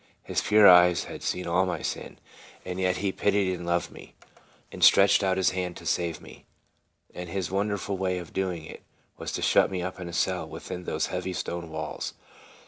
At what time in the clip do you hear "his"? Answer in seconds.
0.23-0.41, 5.37-5.49, 7.29-7.51